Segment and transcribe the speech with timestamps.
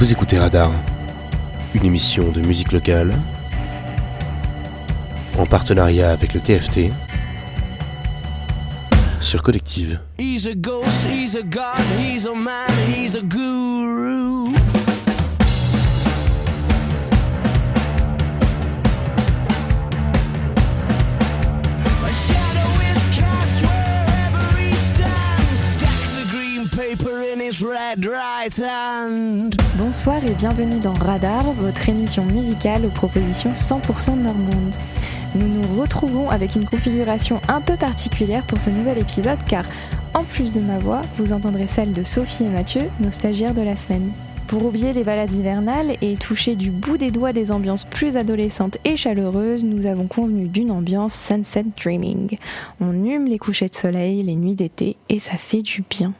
[0.00, 0.72] Vous écoutez Radar,
[1.74, 3.12] une émission de musique locale
[5.36, 6.90] en partenariat avec le TFT
[9.20, 10.00] sur Collective.
[29.76, 34.74] Bonsoir et bienvenue dans Radar, votre émission musicale aux propositions 100% Normande.
[35.34, 39.64] Nous nous retrouvons avec une configuration un peu particulière pour ce nouvel épisode car,
[40.14, 43.62] en plus de ma voix, vous entendrez celle de Sophie et Mathieu, nos stagiaires de
[43.62, 44.12] la semaine.
[44.46, 48.78] Pour oublier les balades hivernales et toucher du bout des doigts des ambiances plus adolescentes
[48.84, 52.38] et chaleureuses, nous avons convenu d'une ambiance sunset dreaming.
[52.80, 56.14] On hume les couchers de soleil, les nuits d'été et ça fait du bien.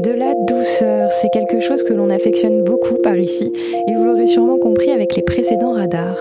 [0.00, 3.52] De la douceur, c'est quelque chose que l'on affectionne beaucoup par ici,
[3.86, 6.16] et vous l'aurez sûrement compris avec les précédents radars.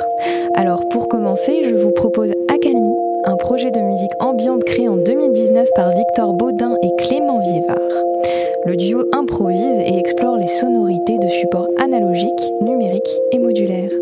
[0.54, 5.70] Alors pour commencer, je vous propose Accalmie, un projet de musique ambiante créé en 2019
[5.76, 7.78] par Victor Baudin et Clément Viévard.
[8.66, 13.94] Le duo improvise et explore les sonorités de supports analogiques, numériques et modulaires.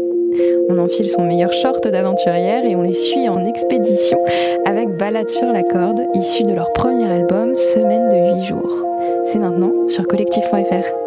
[0.69, 4.17] On enfile son meilleur short d'aventurière et on les suit en expédition
[4.65, 8.96] avec Balade sur la corde, issue de leur premier album Semaine de 8 jours.
[9.25, 11.06] C'est maintenant sur collectif.fr.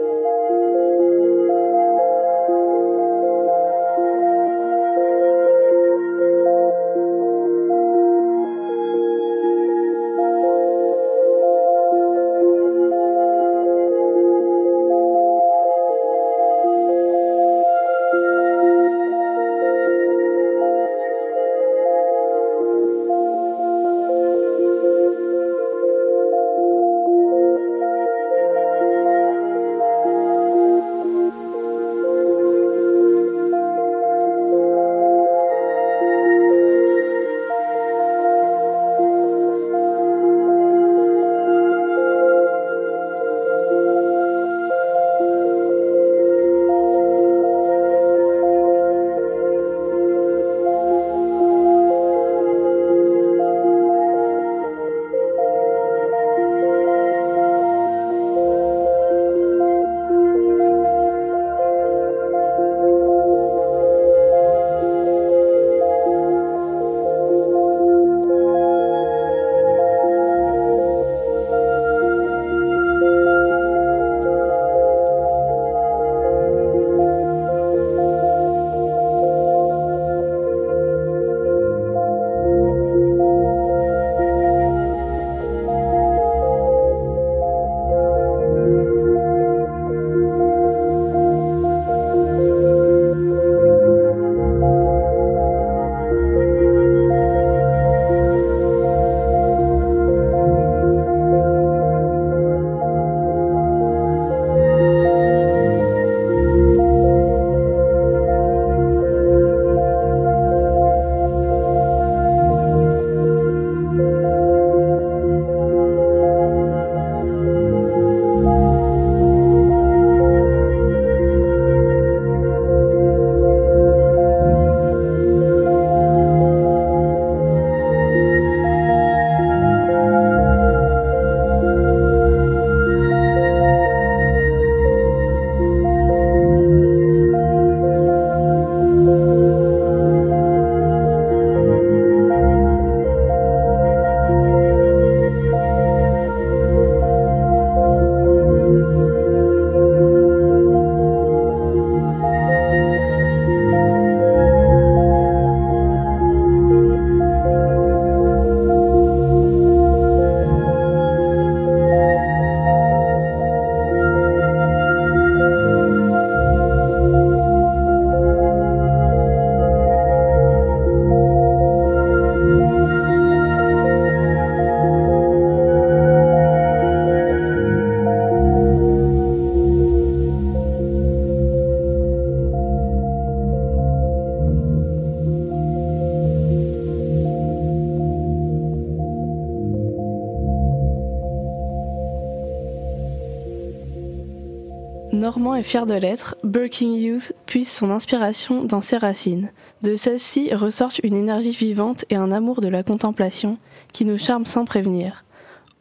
[195.62, 199.52] Fier de l'être, Birking Youth puise son inspiration dans ses racines.
[199.82, 203.58] De celle-ci ressortent une énergie vivante et un amour de la contemplation
[203.92, 205.24] qui nous charme sans prévenir.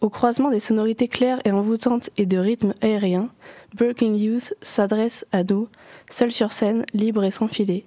[0.02, 3.30] Au croisement des sonorités claires et envoûtantes et de rythmes aériens,
[3.76, 5.68] Birking Youth s'adresse à nous,
[6.10, 7.86] seuls sur scène, libres et sans filet.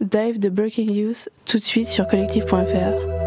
[0.00, 3.17] Dive de Birking Youth tout de suite sur collectif.fr.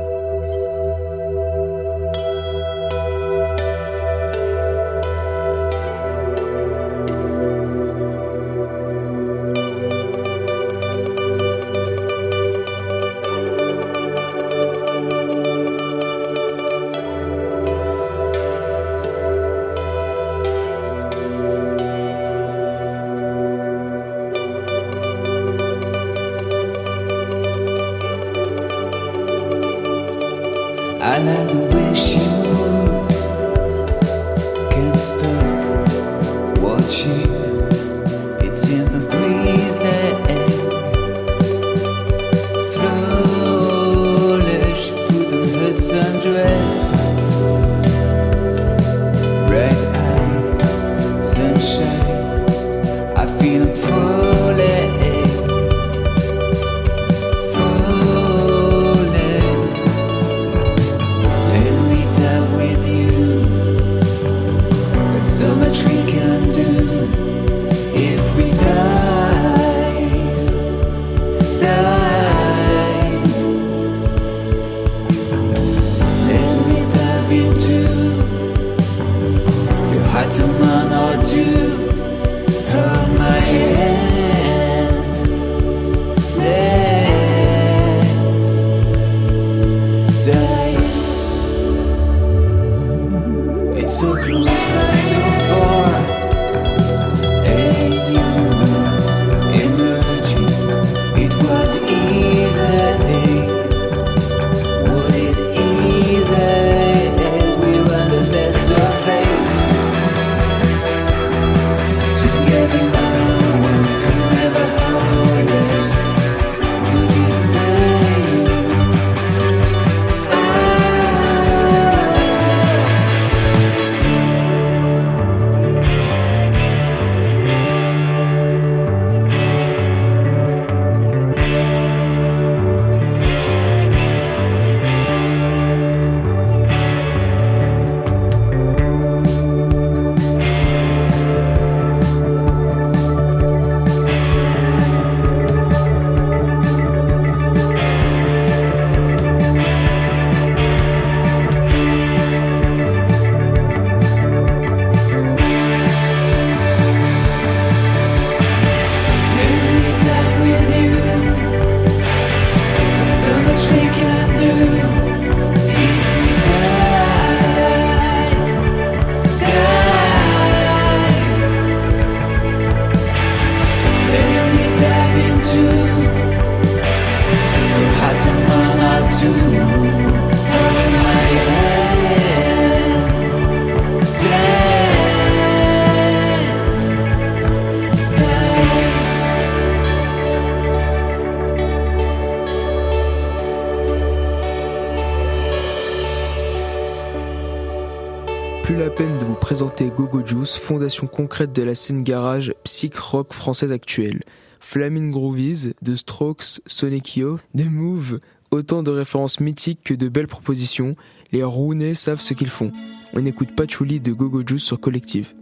[200.45, 204.21] Fondation concrète de la scène garage psych rock française actuelle.
[204.59, 208.19] Flaming Groovies, The Strokes, Sonic Yo, The Move,
[208.51, 210.95] autant de références mythiques que de belles propositions.
[211.31, 212.71] Les Rooney savent ce qu'ils font.
[213.13, 215.33] On écoute Patchouli de Gogo Juice sur Collective.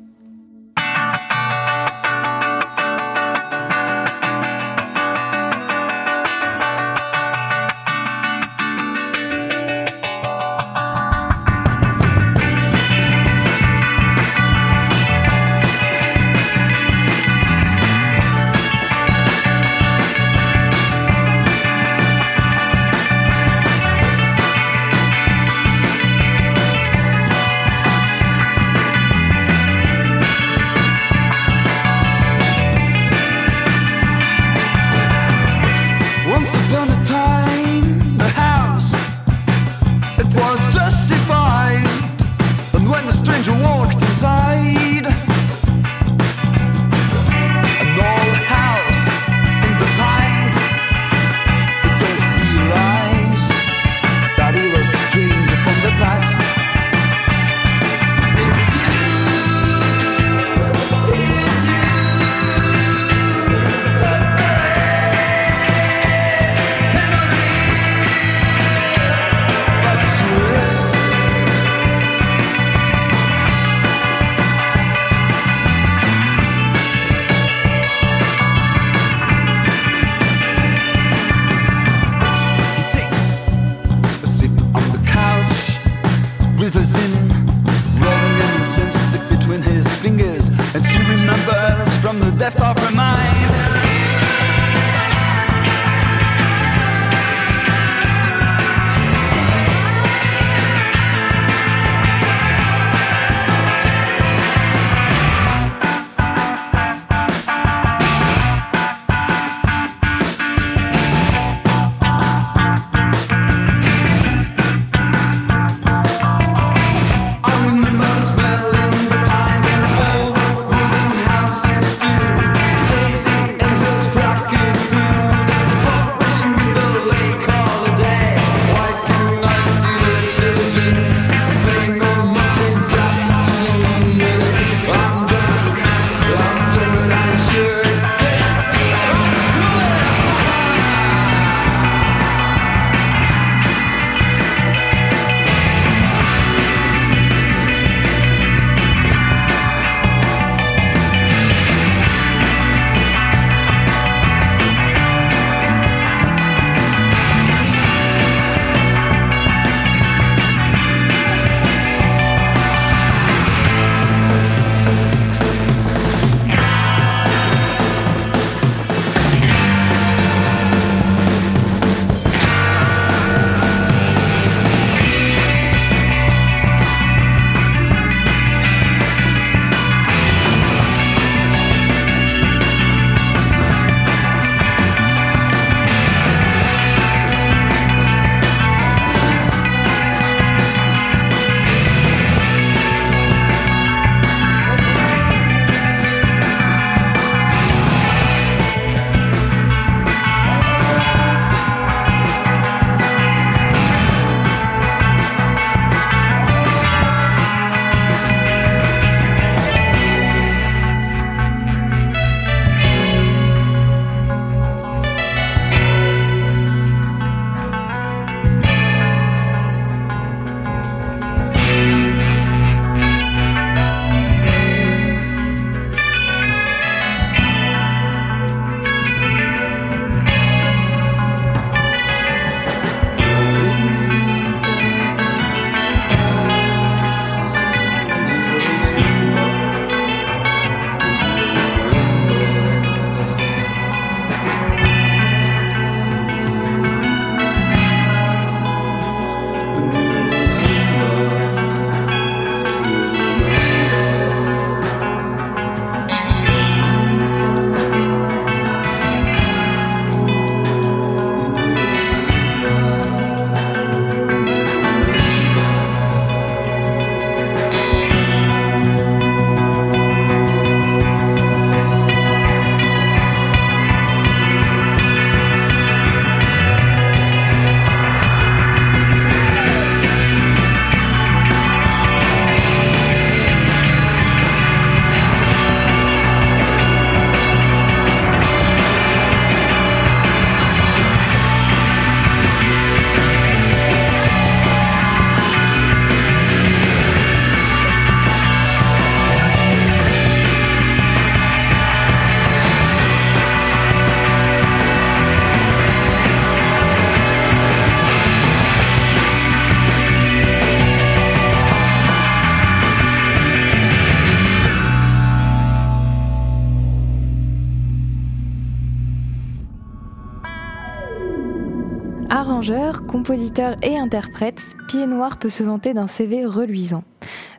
[323.19, 327.03] Compositeur et interprète, Pied Noir peut se vanter d'un CV reluisant.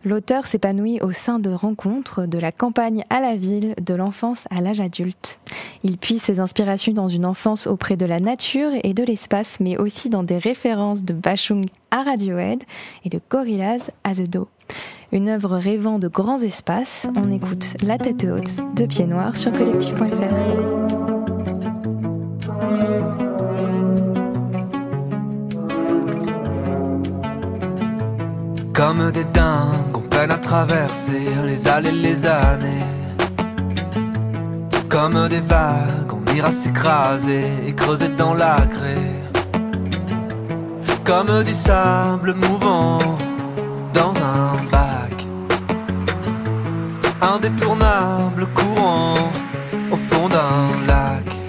[0.06, 4.62] L'auteur s'épanouit au sein de rencontres, de la campagne à la ville, de l'enfance à
[4.62, 5.38] l'âge adulte.
[5.84, 9.76] Il puise ses inspirations dans une enfance auprès de la nature et de l'espace, mais
[9.76, 12.64] aussi dans des références de Bachung à Radiohead
[13.04, 14.48] et de Gorillaz à The Do.
[15.12, 19.52] Une œuvre rêvant de grands espaces, on écoute La tête haute de Pied Noir sur
[19.52, 20.00] collectif.fr.
[28.80, 32.88] Comme des dingues, on peine à traverser les allées, les années.
[34.88, 39.12] Comme des vagues, on ira s'écraser et creuser dans la craie.
[41.04, 42.96] Comme du sable mouvant
[43.92, 45.26] dans un bac.
[47.20, 49.12] Indétournable courant
[49.92, 51.39] au fond d'un lac.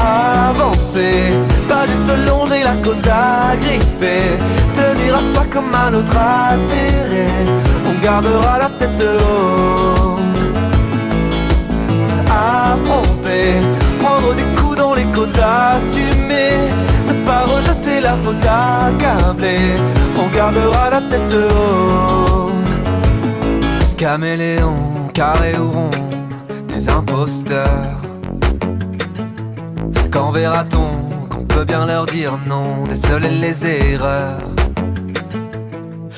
[0.00, 1.34] Avancer,
[1.68, 4.38] pas juste longer la côte à gripper
[5.32, 7.46] soi comme un autre intérêt.
[7.86, 10.20] On gardera la tête haute.
[12.28, 13.60] Affronter,
[14.00, 16.52] prendre des coups dans les côtes, assumer.
[17.08, 19.80] Ne pas rejeter la faute accablée.
[20.18, 22.50] On gardera la tête haute.
[23.96, 25.90] Caméléon, carré ou rond,
[26.68, 27.99] des imposteurs.
[30.40, 34.40] Verra-t-on qu'on peut bien leur dire non, déceler les erreurs.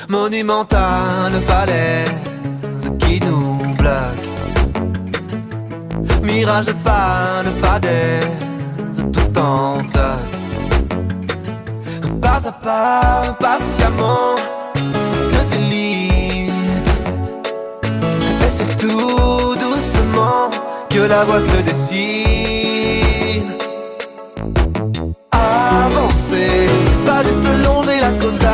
[0.07, 4.27] Monumentale falaise qui nous bloque.
[6.21, 10.31] Mirage de panne, fadaise, tout en toc
[12.21, 14.35] Pas à pas, patiemment,
[15.13, 16.91] se délite.
[18.45, 20.49] Et c'est tout doucement
[20.89, 22.62] que la voix se dessine
[27.23, 28.45] juste longer la côte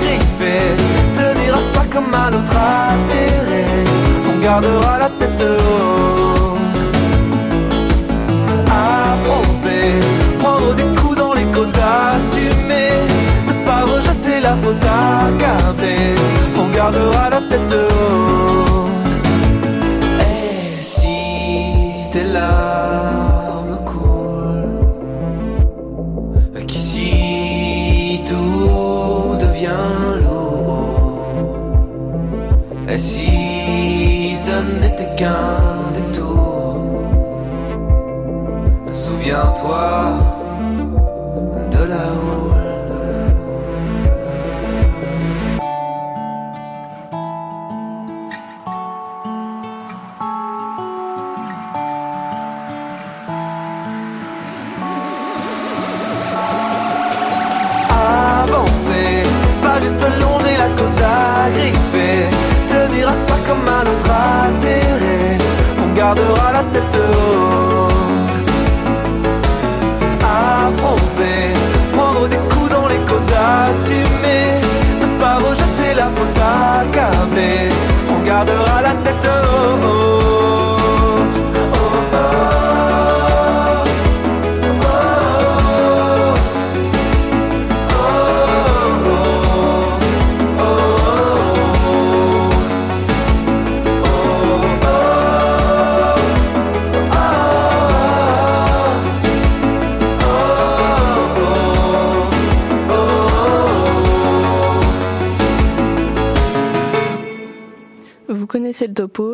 [0.00, 0.76] griffer
[1.14, 2.56] Tenir à soi comme un autre
[2.94, 3.84] intérêt
[4.30, 5.25] On gardera la tête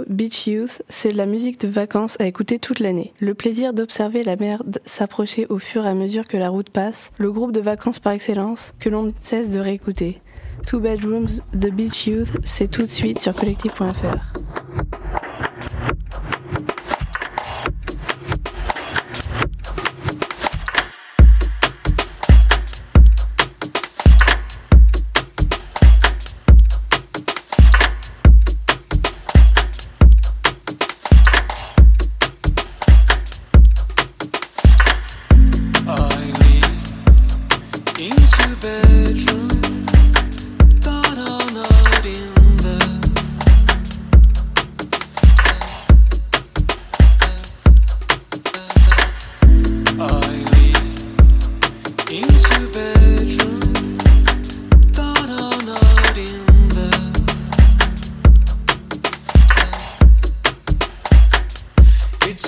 [0.08, 3.12] Beach Youth, c'est la musique de vacances à écouter toute l'année.
[3.20, 7.10] Le plaisir d'observer la mer s'approcher au fur et à mesure que la route passe,
[7.18, 10.20] le groupe de vacances par excellence que l'on ne cesse de réécouter.
[10.66, 14.32] Two Bedrooms, The Beach Youth, c'est tout de suite sur collectif.fr.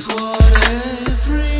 [0.06, 1.53] what every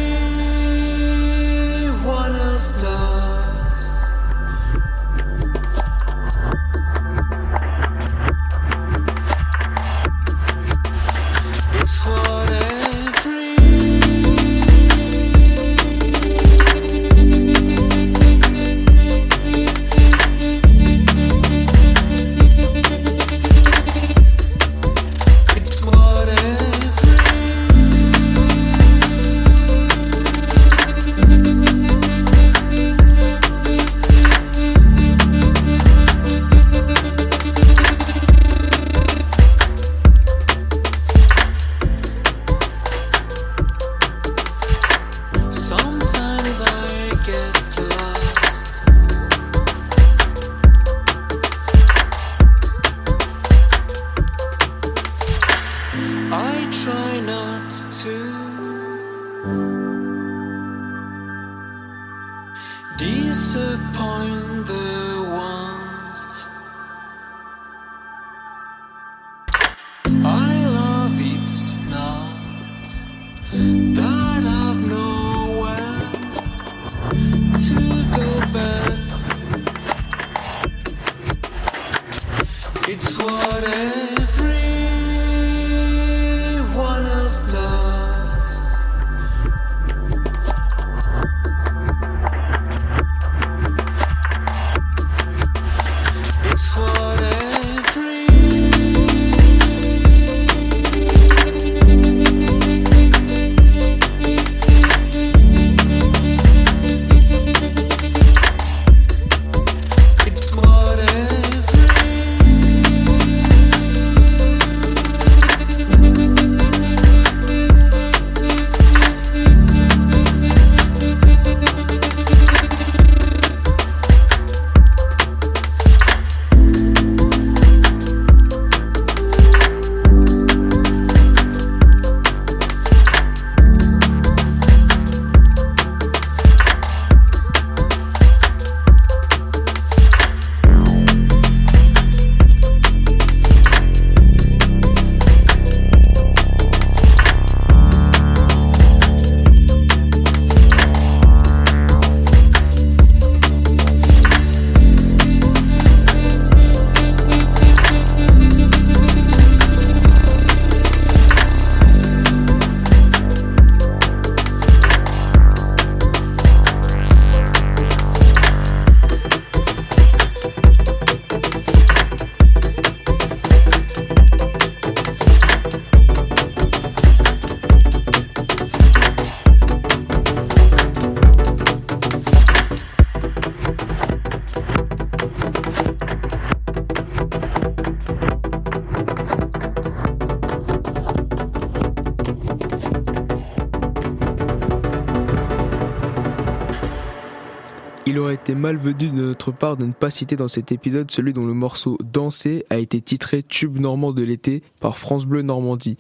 [198.45, 201.55] Été malvenu de notre part de ne pas citer dans cet épisode celui dont le
[201.55, 205.97] morceau Danser a été titré Tube normand de l'été par France Bleu Normandie.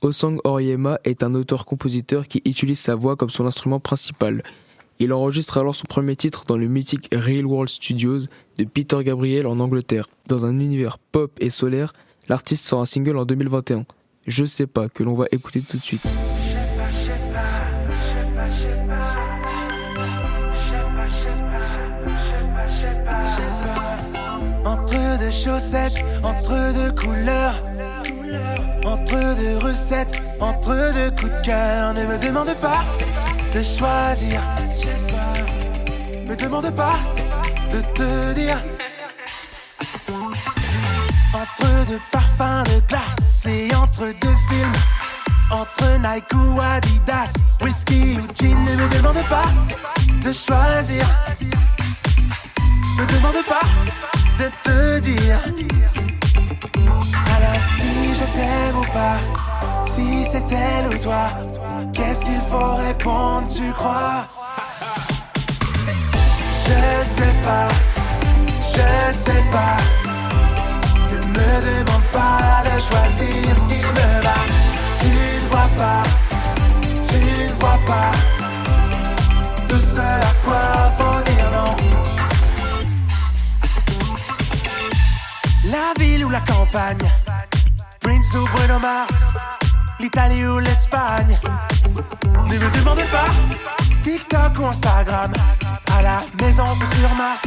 [0.00, 4.42] Osang Oryema est un auteur-compositeur qui utilise sa voix comme son instrument principal.
[5.00, 8.20] Il enregistre alors son premier titre dans le mythique Real World Studios
[8.56, 10.08] de Peter Gabriel en Angleterre.
[10.28, 11.92] Dans un univers pop et solaire,
[12.26, 13.84] l'artiste sort un single en 2021.
[14.26, 16.08] Je sais pas, que l'on va écouter tout de suite.
[26.22, 27.54] Entre deux couleurs,
[28.84, 31.94] entre deux recettes, entre deux coups de cœur.
[31.94, 32.82] Ne me demande pas
[33.54, 34.40] de choisir,
[36.26, 36.98] me demande pas
[37.70, 38.58] de te dire.
[41.32, 44.78] Entre deux parfums de glace et entre deux films,
[45.50, 47.32] entre Nike ou Adidas,
[47.62, 48.58] whisky ou gin.
[48.64, 49.50] Ne me demande pas
[50.22, 51.06] de choisir.
[52.98, 55.38] Me demande pas de te dire.
[57.34, 59.18] Alors si je t'aime ou pas,
[59.84, 61.24] si c'est elle ou toi,
[61.92, 64.24] qu'est-ce qu'il faut répondre, tu crois?
[66.64, 67.68] Je sais pas,
[68.60, 69.76] je sais pas.
[71.10, 74.38] Ne me demande pas de choisir ce qui me va.
[75.00, 76.02] Tu ne vois pas,
[77.08, 78.12] tu ne vois pas.
[79.68, 80.71] Tout ce à quoi
[85.72, 87.08] La ville ou la campagne,
[88.00, 89.32] Prince ou Bruno Mars,
[89.98, 91.40] l'Italie ou l'Espagne.
[92.46, 93.30] Ne me demande pas,
[94.02, 95.32] TikTok ou Instagram,
[95.96, 97.44] à la maison ou sur Mars,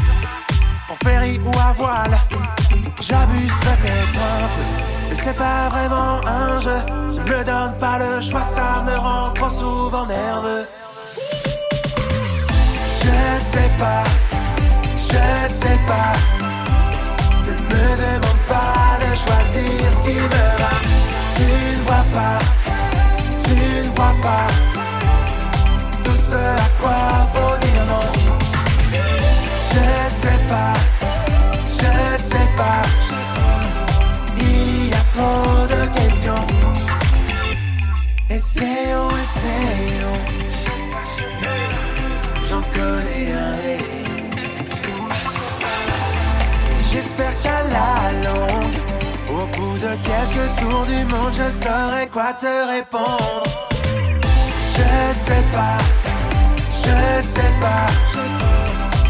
[0.89, 2.17] en ferry ou à voile.
[2.99, 6.79] J'abuse peut-être un peu, mais c'est pas vraiment un jeu.
[7.13, 10.67] Je me donne pas le choix, ça me rend trop souvent nerveux.
[13.03, 14.03] Je sais pas,
[14.95, 16.34] je sais pas.
[18.47, 20.69] Pas de choisir ce qui me va.
[21.35, 22.39] Tu ne vois pas,
[50.03, 53.43] quelques tours du monde, je saurai quoi te répondre.
[54.75, 54.87] Je
[55.25, 55.77] sais pas,
[56.69, 57.87] je sais pas.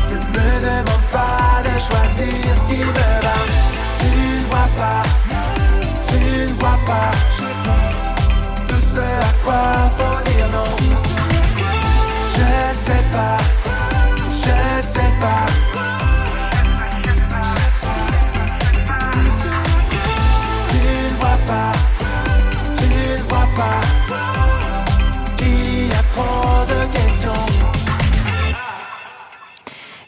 [0.09, 3.37] Ne me demande pas de choisir ce qui me va.
[3.99, 5.03] Tu ne vois pas,
[6.07, 7.11] tu ne vois pas.
[8.67, 9.63] Tout ce à quoi
[9.97, 10.75] faut dire non.
[12.35, 12.47] Je
[12.85, 13.44] sais pas.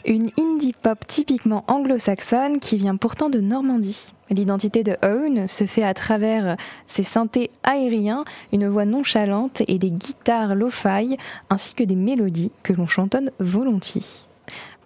[0.08, 4.14] Une indie pop typiquement anglo-saxonne qui vient pourtant de Normandie.
[4.30, 9.90] L'identité de Owen se fait à travers ses synthés aériens, une voix nonchalante et des
[9.90, 11.18] guitares lo-fi,
[11.50, 14.24] ainsi que des mélodies que l'on chantonne volontiers.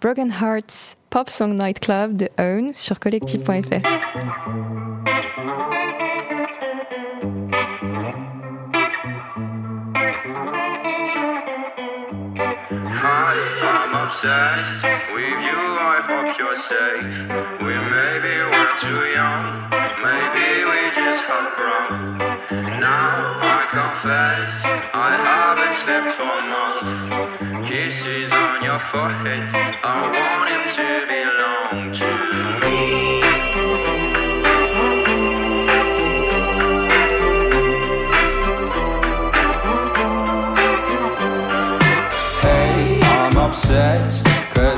[0.01, 3.79] Broken Hearts Pop Song Nightclub de Owen sur collectif.fr.
[15.33, 15.57] with you.
[15.57, 17.05] I hope you're safe.
[17.63, 19.45] We maybe we're too young.
[20.07, 22.17] Maybe we just have grown.
[22.79, 24.51] Now I confess
[24.93, 27.67] I haven't slept for months.
[27.67, 29.43] Kisses on your forehead.
[29.83, 32.09] I want him to belong to
[32.61, 32.77] me.
[42.41, 44.11] Hey, I'm upset,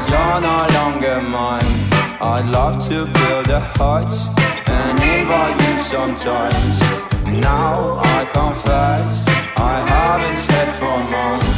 [0.10, 1.74] you're no longer mine.
[2.22, 4.12] I'd love to build a hut
[4.68, 6.80] and invite you sometimes.
[7.26, 11.54] Now I confess, I haven't slept for months.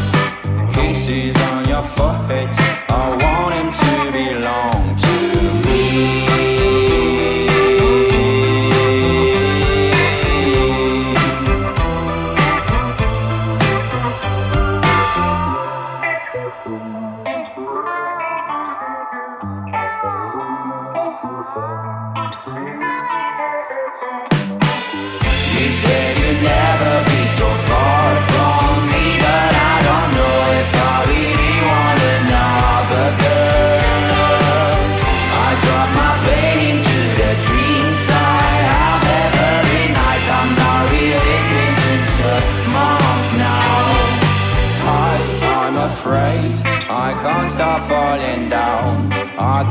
[0.76, 2.50] Kisses on your forehead,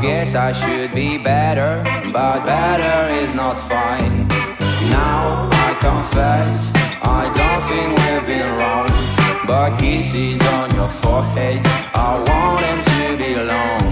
[0.01, 1.81] guess I should be better,
[2.11, 4.27] but better is not fine.
[4.89, 8.89] Now I confess, I don't think we've been wrong.
[9.47, 11.61] But kisses on your forehead,
[11.95, 13.86] I want them to belong to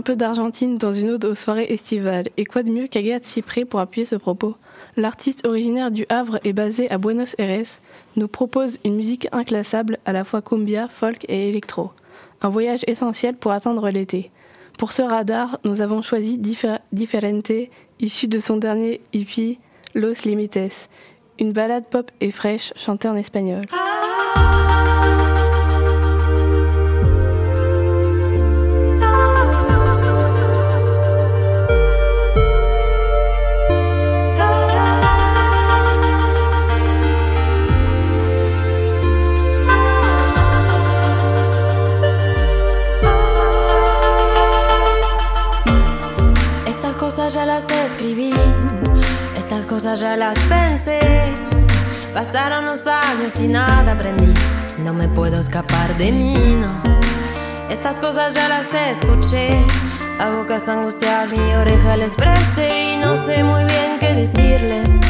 [0.00, 3.66] qu'un peu d'Argentine dans une ode aux soirées estivales Et quoi de mieux qu'Agathe Cypré
[3.66, 4.56] pour appuyer ce propos
[4.96, 7.80] L'artiste originaire du Havre et basé à Buenos Aires
[8.16, 11.90] nous propose une musique inclassable à la fois cumbia, folk et électro.
[12.40, 14.30] Un voyage essentiel pour attendre l'été.
[14.78, 17.52] Pour ce radar, nous avons choisi Diferente,
[18.00, 19.58] issu de son dernier EP
[19.94, 20.88] Los Limites,
[21.38, 23.66] une balade pop et fraîche chantée en espagnol.
[49.80, 51.00] Cosas ya las pensé.
[52.12, 54.30] Pasaron los años y nada aprendí,
[54.84, 56.68] no me puedo escapar de mí, no.
[57.70, 59.58] Estas cosas ya las escuché,
[60.18, 65.00] a bocas angustiadas mi oreja les presté y no sé muy bien qué decirles.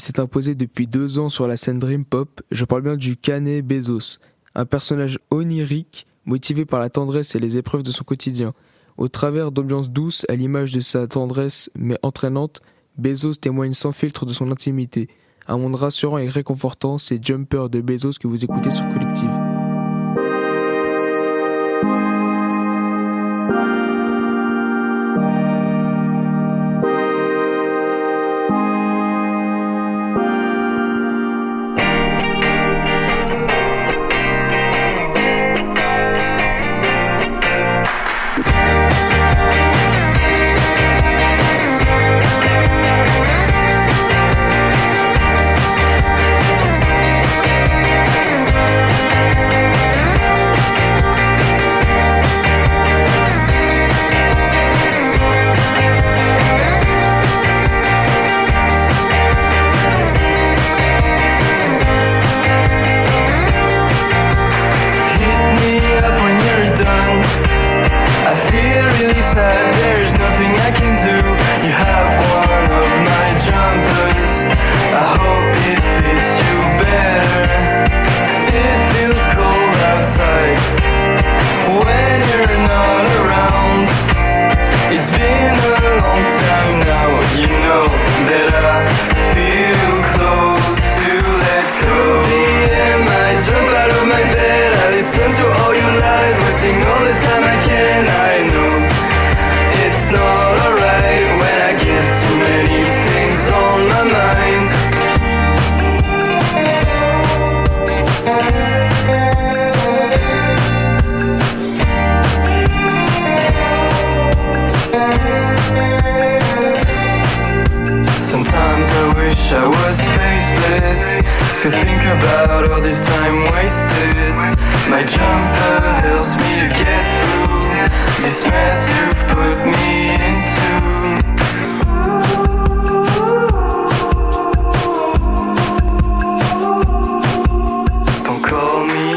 [0.00, 3.64] S'est imposée depuis deux ans sur la scène Dream Pop, je parle bien du Canet
[3.64, 4.18] Bezos,
[4.54, 8.52] un personnage onirique, motivé par la tendresse et les épreuves de son quotidien.
[8.96, 12.62] Au travers d'ambiances douces, à l'image de sa tendresse mais entraînante,
[12.98, 15.08] Bezos témoigne sans filtre de son intimité.
[15.46, 19.55] Un monde rassurant et réconfortant, c'est Jumper de Bezos que vous écoutez sur Collective.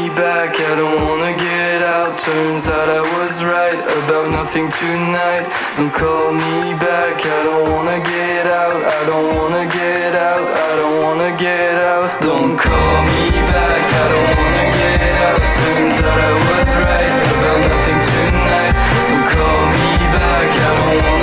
[0.00, 2.18] Me back, I don't wanna get out.
[2.18, 5.44] Turns out I was right about nothing tonight.
[5.76, 8.80] Don't call me back, I don't wanna get out.
[8.96, 12.08] I don't wanna get out, I don't wanna get out.
[12.22, 15.40] Don't call me back, I don't wanna get out.
[15.60, 18.74] Turns out I was right about nothing tonight.
[19.10, 21.19] Don't call me back, I don't wanna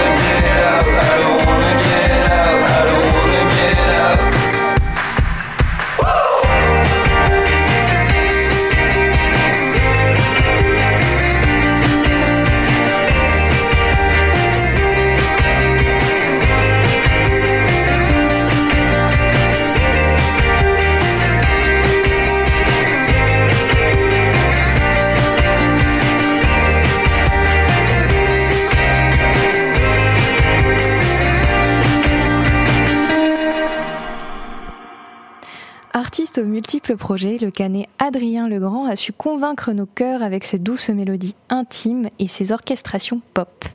[36.37, 40.89] aux multiples projets, le canet Adrien Legrand a su convaincre nos cœurs avec ses douces
[40.89, 43.65] mélodies intimes et ses orchestrations pop.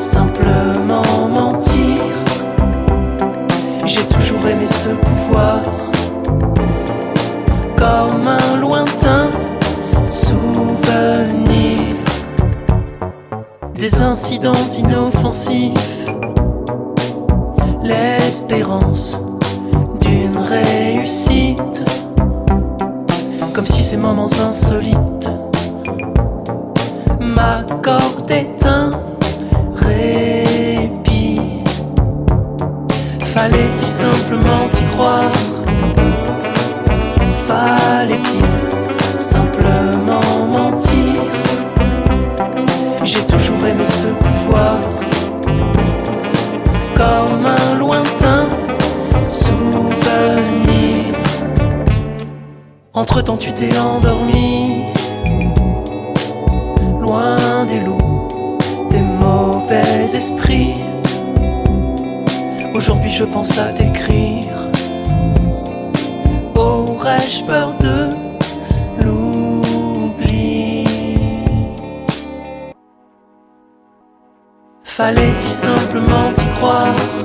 [0.00, 0.61] simplement
[3.94, 5.60] J'ai toujours aimé ce pouvoir.
[7.76, 9.28] Comme un lointain
[10.06, 11.78] souvenir.
[13.74, 16.06] Des incidents inoffensifs,
[17.82, 19.18] l'espérance
[20.00, 21.84] d'une réussite,
[23.54, 25.28] comme si ces moments insolites
[27.20, 28.21] m'accordaient
[33.92, 35.32] simplement y croire
[37.46, 41.20] Fallait-il simplement mentir?
[43.04, 44.78] J'ai toujours aimé ce pouvoir
[46.94, 48.48] comme un lointain
[49.24, 51.14] souvenir.
[52.94, 54.84] Entre-temps, tu t'es endormi,
[56.98, 58.28] loin des loups,
[58.90, 60.91] des mauvais esprits.
[62.82, 64.68] Aujourd'hui, je pense à t'écrire.
[66.56, 68.08] Aurais-je peur de
[69.00, 70.84] l'oubli
[74.82, 77.21] Fallait-il simplement y croire?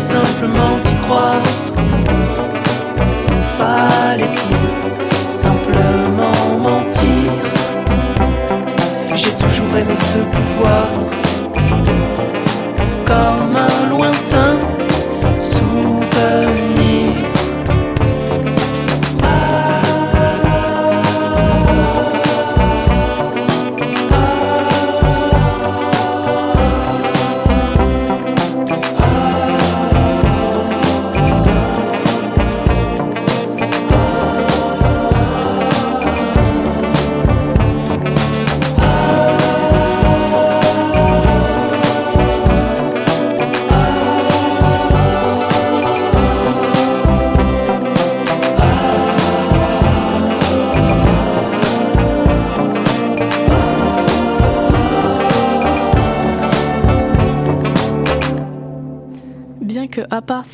[0.00, 1.42] Simplement y croire.
[3.58, 7.30] Fallait-il simplement mentir?
[9.14, 10.89] J'ai toujours aimé ce pouvoir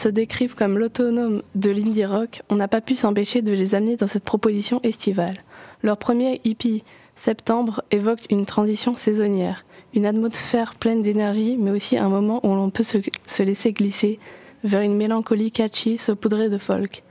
[0.06, 3.96] se décrive comme l'autonome de l'indie rock, on n'a pas pu s'empêcher de les amener
[3.96, 5.34] dans cette proposition estivale.
[5.82, 6.84] Leur premier EP,
[7.16, 12.70] Septembre, évoque une transition saisonnière, une atmosphère pleine d'énergie, mais aussi un moment où l'on
[12.70, 14.20] peut se, se laisser glisser
[14.62, 17.02] vers une mélancolie catchy saupoudrée de folk.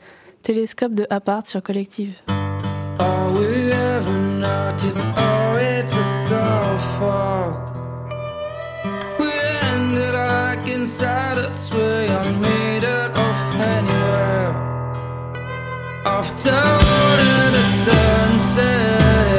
[0.41, 2.14] Télescope de Apart sur Collective.
[7.02, 7.64] Oh.
[10.68, 14.53] inside its way, I'm needed off anywhere.
[16.05, 16.28] Off
[17.53, 19.35] the sunset.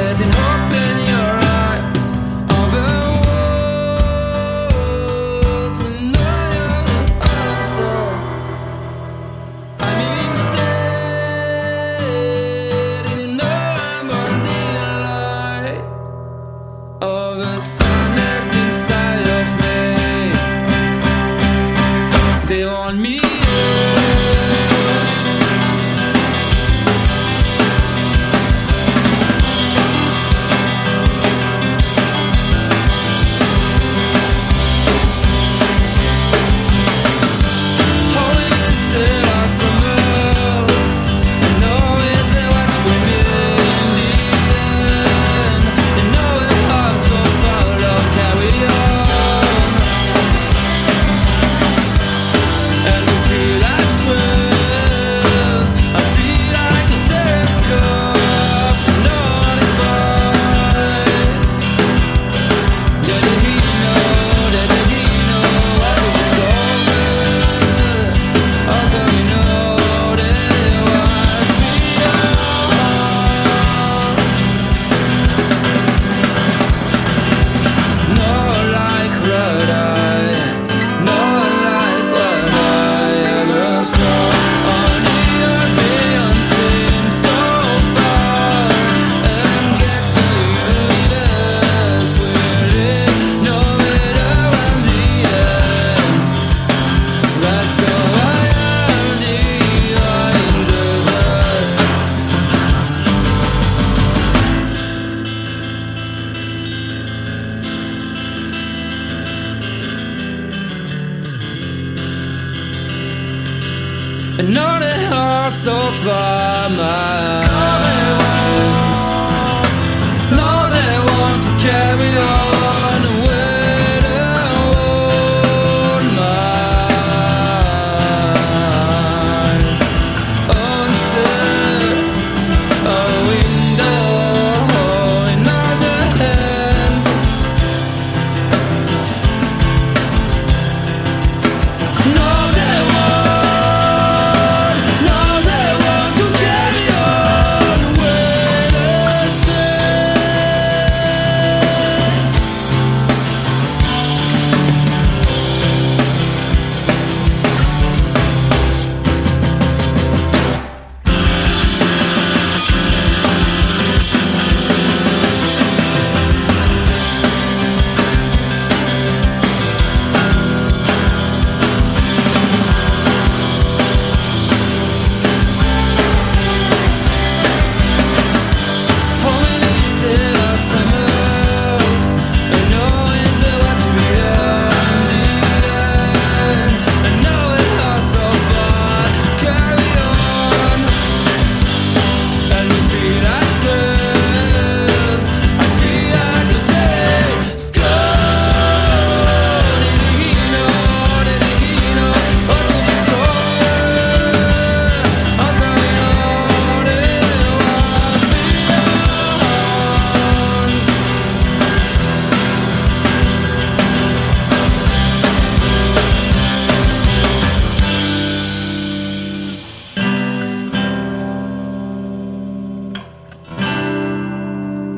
[114.39, 117.86] and not that heart so far, my.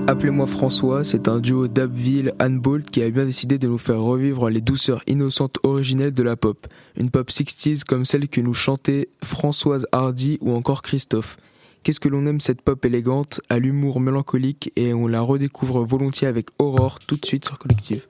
[0.10, 4.50] Appelez-moi François, c'est un duo d'Abbeville Bolt qui a bien décidé de nous faire revivre
[4.50, 6.66] les douceurs innocentes originelles de la pop.
[6.98, 11.38] Une pop 60s comme celle que nous chantaient Françoise Hardy ou encore Christophe.
[11.84, 16.28] Qu'est-ce que l'on aime cette pop élégante, à l'humour mélancolique et on la redécouvre volontiers
[16.28, 18.08] avec Aurore tout de suite sur Collective.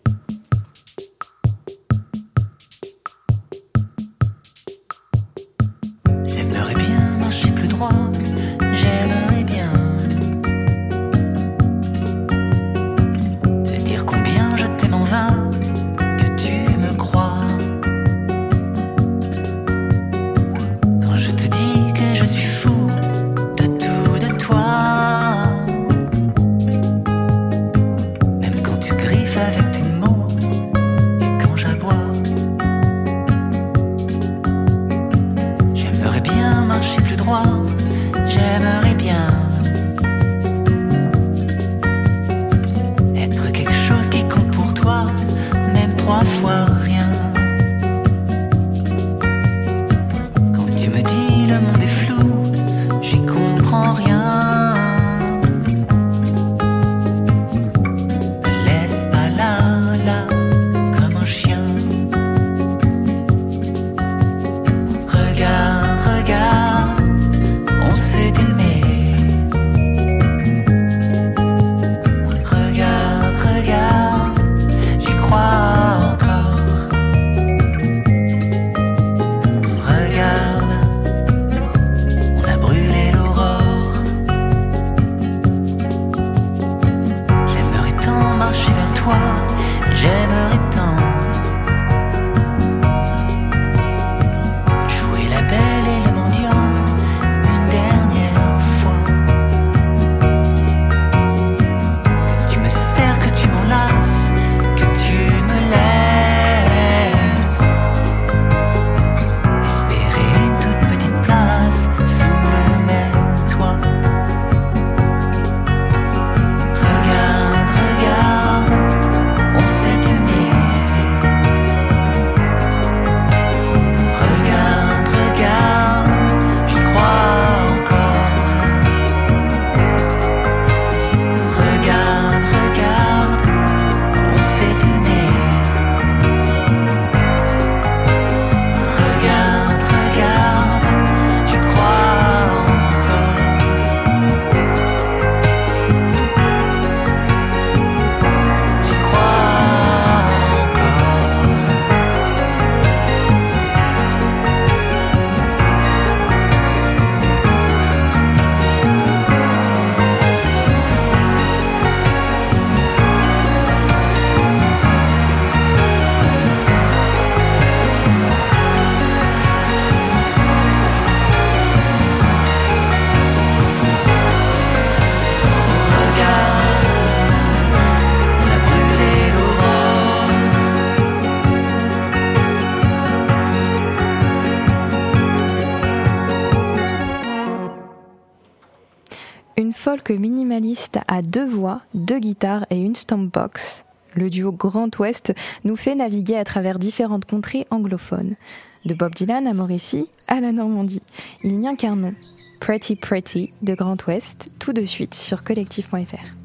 [189.79, 193.85] Folk minimaliste à deux voix, deux guitares et une stomp box.
[194.13, 198.35] Le duo Grand Ouest nous fait naviguer à travers différentes contrées anglophones.
[198.83, 201.01] De Bob Dylan à Mauricie à la Normandie.
[201.45, 202.11] Il n'y a qu'un nom.
[202.59, 206.38] Pretty Pretty de Grand Ouest, tout de suite sur collectif.fr.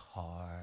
[0.00, 0.59] heart.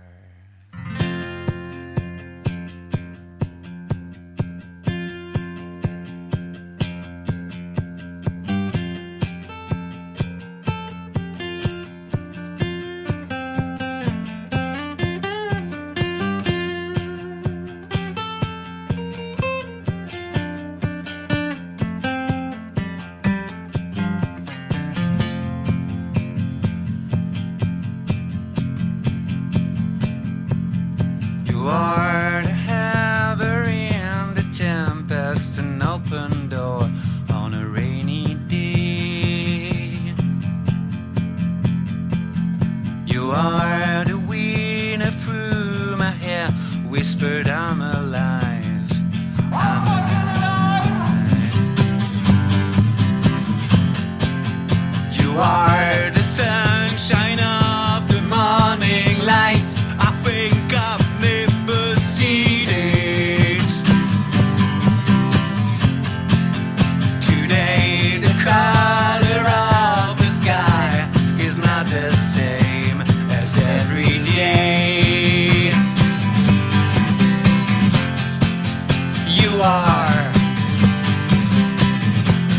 [79.58, 80.34] You are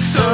[0.00, 0.26] so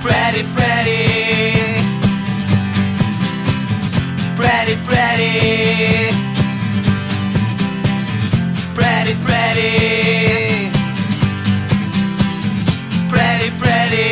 [0.00, 1.02] pretty, pretty,
[4.36, 5.50] pretty, pretty,
[13.10, 14.10] pretty, pretty.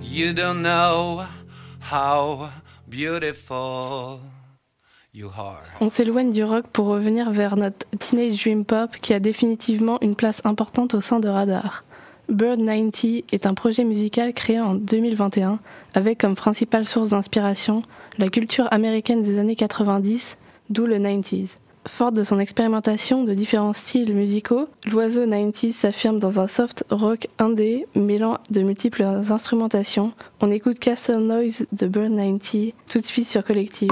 [0.00, 1.26] You don't know
[1.80, 2.50] how
[2.88, 4.29] beautiful.
[5.80, 10.16] On s'éloigne du rock pour revenir vers notre Teenage Dream Pop qui a définitivement une
[10.16, 11.84] place importante au sein de Radar.
[12.28, 15.58] Bird 90 est un projet musical créé en 2021
[15.94, 17.82] avec comme principale source d'inspiration
[18.18, 21.56] la culture américaine des années 90, d'où le 90s.
[21.88, 27.26] Fort de son expérimentation de différents styles musicaux, l'oiseau 90s s'affirme dans un soft rock
[27.38, 30.12] indé mêlant de multiples instrumentations.
[30.40, 33.90] On écoute Castle Noise de Bird 90 tout de suite sur Collective.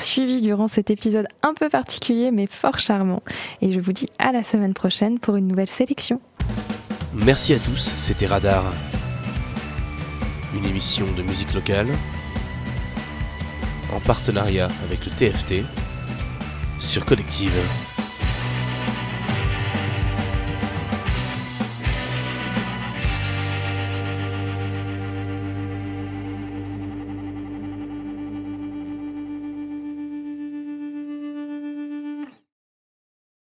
[0.00, 3.22] Suivis durant cet épisode un peu particulier mais fort charmant.
[3.60, 6.20] Et je vous dis à la semaine prochaine pour une nouvelle sélection.
[7.14, 8.64] Merci à tous, c'était Radar.
[10.54, 11.88] Une émission de musique locale
[13.92, 15.64] en partenariat avec le TFT
[16.78, 17.93] sur Collective.